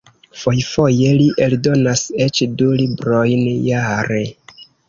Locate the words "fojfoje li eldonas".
0.43-2.03